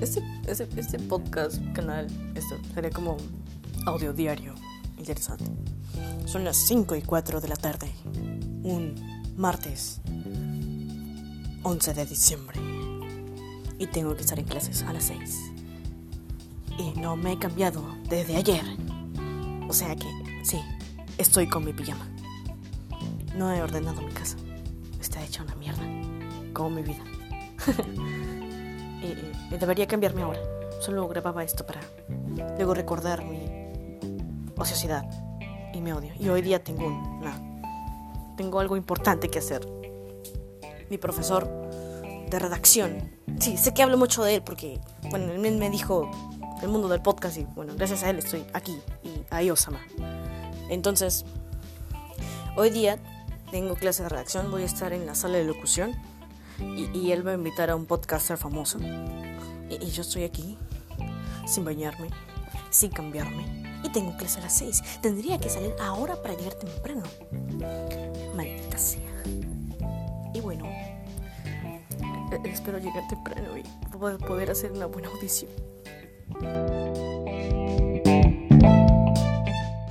este, 0.00 0.22
este, 0.46 0.68
este 0.80 0.98
podcast, 0.98 1.60
canal, 1.72 2.06
esto 2.34 2.56
sería 2.74 2.90
como 2.90 3.16
audio 3.86 4.12
diario. 4.12 4.54
Interesante. 4.98 5.44
Son 6.26 6.44
las 6.44 6.56
5 6.56 6.96
y 6.96 7.02
4 7.02 7.40
de 7.40 7.48
la 7.48 7.56
tarde. 7.56 7.90
Un 8.62 8.94
martes 9.36 10.00
11 11.62 11.94
de 11.94 12.06
diciembre. 12.06 12.60
Y 13.78 13.86
tengo 13.86 14.14
que 14.14 14.22
estar 14.22 14.38
en 14.38 14.44
clases 14.44 14.82
a 14.82 14.92
las 14.92 15.04
6. 15.04 15.52
Y 16.78 16.98
no 16.98 17.16
me 17.16 17.32
he 17.32 17.38
cambiado 17.38 17.82
desde 18.08 18.36
ayer. 18.36 18.64
O 19.68 19.72
sea 19.72 19.94
que, 19.96 20.08
sí, 20.42 20.60
estoy 21.18 21.48
con 21.48 21.64
mi 21.64 21.72
pijama. 21.72 22.08
No 23.36 23.52
he 23.52 23.62
ordenado 23.62 24.00
mi 24.02 24.12
casa. 24.12 24.36
Está 25.00 25.22
hecha 25.24 25.42
una 25.42 25.54
mierda. 25.56 25.82
Como 26.52 26.70
mi 26.70 26.82
vida. 26.82 27.04
y, 29.02 29.56
debería 29.56 29.86
cambiarme 29.86 30.22
ahora. 30.22 30.40
Solo 30.80 31.06
grababa 31.08 31.44
esto 31.44 31.66
para 31.66 31.80
luego 32.56 32.74
recordar 32.74 33.24
mi 33.24 33.98
ociosidad 34.56 35.04
y 35.72 35.80
mi 35.80 35.92
odio. 35.92 36.12
Y 36.18 36.28
hoy 36.28 36.42
día 36.42 36.62
tengo 36.62 36.86
una, 36.86 37.34
tengo 38.36 38.60
algo 38.60 38.76
importante 38.76 39.28
que 39.28 39.38
hacer. 39.38 39.66
Mi 40.90 40.98
profesor 40.98 41.48
de 42.28 42.38
redacción. 42.38 43.10
Sí, 43.40 43.56
sé 43.56 43.74
que 43.74 43.82
hablo 43.82 43.96
mucho 43.96 44.22
de 44.22 44.36
él 44.36 44.42
porque, 44.42 44.80
bueno, 45.10 45.32
él 45.32 45.56
me 45.56 45.70
dijo 45.70 46.10
el 46.62 46.68
mundo 46.68 46.88
del 46.88 47.02
podcast 47.02 47.36
y, 47.38 47.44
bueno, 47.54 47.74
gracias 47.76 48.02
a 48.02 48.10
él 48.10 48.18
estoy 48.18 48.44
aquí 48.52 48.78
y 49.02 49.24
a 49.30 49.52
Osama. 49.52 49.80
Entonces, 50.68 51.24
hoy 52.56 52.70
día 52.70 52.98
tengo 53.50 53.74
clase 53.74 54.02
de 54.02 54.08
redacción, 54.08 54.50
voy 54.50 54.62
a 54.62 54.66
estar 54.66 54.92
en 54.92 55.06
la 55.06 55.14
sala 55.14 55.38
de 55.38 55.44
locución 55.44 55.94
y, 56.60 57.10
él 57.10 57.26
va 57.26 57.32
a 57.32 57.34
invitar 57.34 57.70
a 57.70 57.76
un 57.76 57.86
podcaster 57.86 58.36
famoso. 58.36 58.78
Y, 59.70 59.90
yo 59.90 60.02
estoy 60.02 60.24
aquí, 60.24 60.58
sin 61.46 61.64
bañarme, 61.64 62.08
sin 62.70 62.90
cambiarme. 62.90 63.80
Y 63.82 63.90
tengo 63.90 64.16
clase 64.16 64.40
a 64.40 64.44
las 64.44 64.56
6. 64.58 65.00
Tendría 65.02 65.38
que 65.38 65.50
salir 65.50 65.74
ahora 65.80 66.20
para 66.20 66.34
llegar 66.34 66.54
temprano. 66.54 67.02
Maldita 68.34 68.78
sea. 68.78 69.00
Y 70.32 70.40
bueno, 70.40 70.64
e, 70.64 71.82
espero 72.44 72.78
llegar 72.78 73.06
temprano 73.08 73.58
y 73.58 73.62
poder 74.26 74.50
hacer 74.50 74.72
una 74.72 74.86
buena 74.86 75.08
audición. 75.08 75.50